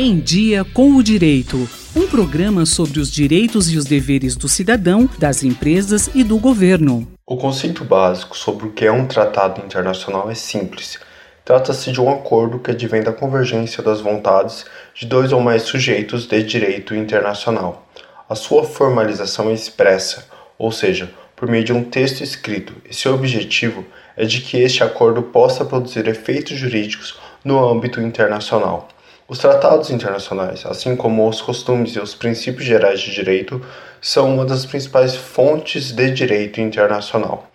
Em 0.00 0.20
Dia 0.20 0.64
com 0.64 0.94
o 0.94 1.02
Direito. 1.02 1.68
Um 1.96 2.06
programa 2.06 2.64
sobre 2.64 3.00
os 3.00 3.10
direitos 3.10 3.68
e 3.68 3.76
os 3.76 3.84
deveres 3.84 4.36
do 4.36 4.48
cidadão, 4.48 5.10
das 5.18 5.42
empresas 5.42 6.08
e 6.14 6.22
do 6.22 6.38
governo. 6.38 7.04
O 7.26 7.36
conceito 7.36 7.84
básico 7.84 8.36
sobre 8.36 8.68
o 8.68 8.70
que 8.70 8.84
é 8.84 8.92
um 8.92 9.08
tratado 9.08 9.60
internacional 9.60 10.30
é 10.30 10.36
simples. 10.36 11.00
Trata-se 11.44 11.90
de 11.90 12.00
um 12.00 12.08
acordo 12.08 12.60
que 12.60 12.70
advém 12.70 13.02
da 13.02 13.12
convergência 13.12 13.82
das 13.82 14.00
vontades 14.00 14.64
de 14.94 15.04
dois 15.04 15.32
ou 15.32 15.40
mais 15.40 15.62
sujeitos 15.62 16.28
de 16.28 16.44
direito 16.44 16.94
internacional. 16.94 17.84
A 18.28 18.36
sua 18.36 18.62
formalização 18.62 19.50
é 19.50 19.52
expressa, 19.52 20.28
ou 20.56 20.70
seja, 20.70 21.10
por 21.34 21.48
meio 21.48 21.64
de 21.64 21.72
um 21.72 21.82
texto 21.82 22.22
escrito, 22.22 22.72
e 22.88 22.94
seu 22.94 23.14
objetivo 23.14 23.84
é 24.16 24.24
de 24.24 24.42
que 24.42 24.58
este 24.58 24.84
acordo 24.84 25.24
possa 25.24 25.64
produzir 25.64 26.06
efeitos 26.06 26.56
jurídicos 26.56 27.18
no 27.44 27.68
âmbito 27.68 28.00
internacional. 28.00 28.88
Os 29.30 29.36
tratados 29.36 29.90
internacionais, 29.90 30.64
assim 30.64 30.96
como 30.96 31.28
os 31.28 31.42
costumes 31.42 31.92
e 31.92 32.00
os 32.00 32.14
princípios 32.14 32.64
gerais 32.64 32.98
de 32.98 33.12
direito, 33.12 33.60
são 34.00 34.32
uma 34.32 34.46
das 34.46 34.64
principais 34.64 35.14
fontes 35.14 35.92
de 35.92 36.10
direito 36.10 36.62
internacional. 36.62 37.46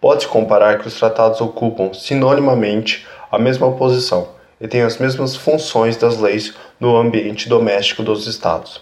Pode-se 0.00 0.26
comparar 0.26 0.78
que 0.78 0.88
os 0.88 0.98
tratados 0.98 1.42
ocupam 1.42 1.92
sinonimamente 1.92 3.06
a 3.30 3.38
mesma 3.38 3.70
posição 3.72 4.30
e 4.58 4.66
têm 4.66 4.80
as 4.80 4.96
mesmas 4.96 5.36
funções 5.36 5.98
das 5.98 6.18
leis 6.18 6.54
no 6.80 6.96
ambiente 6.96 7.46
doméstico 7.46 8.02
dos 8.02 8.26
Estados. 8.26 8.80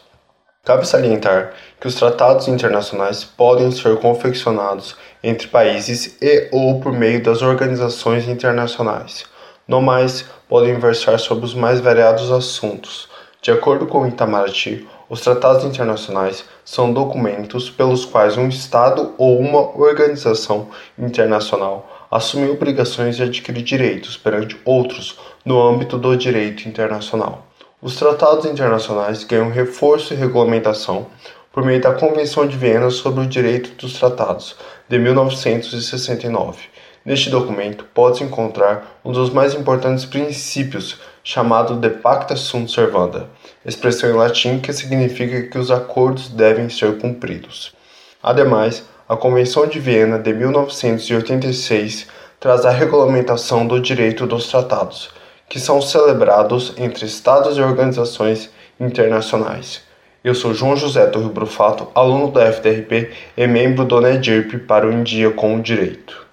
Cabe 0.64 0.86
salientar 0.86 1.52
que 1.80 1.88
os 1.88 1.96
tratados 1.96 2.46
internacionais 2.46 3.24
podem 3.24 3.72
ser 3.72 3.96
confeccionados 3.96 4.94
entre 5.20 5.48
países 5.48 6.16
e 6.22 6.48
ou 6.52 6.78
por 6.78 6.92
meio 6.92 7.20
das 7.20 7.42
organizações 7.42 8.28
internacionais. 8.28 9.24
No 9.68 9.82
mais, 9.82 10.24
podem 10.48 10.78
versar 10.78 11.18
sobre 11.18 11.44
os 11.44 11.52
mais 11.52 11.80
variados 11.80 12.30
assuntos. 12.30 13.08
De 13.42 13.50
acordo 13.50 13.84
com 13.84 14.06
Itamaraty, 14.06 14.86
os 15.10 15.20
tratados 15.20 15.64
internacionais 15.64 16.44
são 16.64 16.92
documentos 16.92 17.68
pelos 17.68 18.04
quais 18.04 18.36
um 18.36 18.48
Estado 18.48 19.12
ou 19.18 19.40
uma 19.40 19.76
organização 19.76 20.68
internacional 20.96 22.06
assume 22.08 22.48
obrigações 22.48 23.18
e 23.18 23.24
adquire 23.24 23.60
direitos 23.60 24.16
perante 24.16 24.56
outros 24.64 25.18
no 25.44 25.60
âmbito 25.60 25.98
do 25.98 26.16
direito 26.16 26.68
internacional. 26.68 27.44
Os 27.82 27.96
tratados 27.96 28.46
internacionais 28.46 29.24
ganham 29.24 29.50
reforço 29.50 30.14
e 30.14 30.16
regulamentação 30.16 31.08
por 31.52 31.64
meio 31.64 31.80
da 31.80 31.92
Convenção 31.92 32.46
de 32.46 32.56
Viena 32.56 32.90
sobre 32.90 33.24
o 33.24 33.26
Direito 33.26 33.70
dos 33.72 33.98
Tratados, 33.98 34.54
de 34.88 34.96
1969 34.96 36.76
Neste 37.06 37.30
documento 37.30 37.84
pode-se 37.94 38.24
encontrar 38.24 38.98
um 39.04 39.12
dos 39.12 39.30
mais 39.30 39.54
importantes 39.54 40.04
princípios, 40.04 40.98
chamado 41.22 41.76
de 41.76 41.88
Pacta 41.88 42.34
sunt 42.34 42.68
servanda, 42.68 43.30
expressão 43.64 44.10
em 44.10 44.14
latim 44.14 44.58
que 44.58 44.72
significa 44.72 45.42
que 45.42 45.56
os 45.56 45.70
acordos 45.70 46.28
devem 46.28 46.68
ser 46.68 46.98
cumpridos. 46.98 47.72
Ademais, 48.20 48.84
a 49.08 49.16
Convenção 49.16 49.68
de 49.68 49.78
Viena 49.78 50.18
de 50.18 50.32
1986 50.32 52.08
traz 52.40 52.66
a 52.66 52.70
regulamentação 52.70 53.64
do 53.68 53.80
direito 53.80 54.26
dos 54.26 54.48
tratados, 54.48 55.10
que 55.48 55.60
são 55.60 55.80
celebrados 55.80 56.74
entre 56.76 57.06
estados 57.06 57.56
e 57.56 57.62
organizações 57.62 58.50
internacionais. 58.80 59.80
Eu 60.24 60.34
sou 60.34 60.52
João 60.52 60.74
José 60.74 61.06
Torre 61.06 61.28
Brufato, 61.28 61.86
aluno 61.94 62.32
da 62.32 62.46
FDRP 62.46 63.12
e 63.36 63.46
membro 63.46 63.84
do 63.84 64.00
NEDIRP 64.00 64.58
para 64.66 64.88
o 64.88 64.92
Em 64.92 65.04
Dia 65.04 65.30
com 65.30 65.54
o 65.54 65.62
Direito. 65.62 66.25